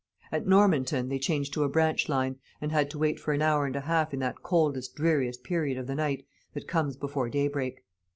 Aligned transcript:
At 0.31 0.47
Normanton 0.47 1.09
they 1.09 1.19
changed 1.19 1.53
to 1.53 1.63
a 1.63 1.69
branch 1.69 2.09
line, 2.09 2.37
and 2.59 2.71
had 2.71 2.89
to 2.89 2.97
wait 2.97 3.21
an 3.27 3.43
hour 3.43 3.67
and 3.67 3.75
a 3.75 3.81
half 3.81 4.15
in 4.15 4.19
that 4.21 4.41
coldest 4.41 4.95
dreariest 4.95 5.43
period 5.43 5.77
of 5.77 5.85
the 5.85 5.93
night 5.93 6.25
that 6.55 6.67
comes 6.67 6.95
before 6.97 7.29
daybreak. 7.29 7.85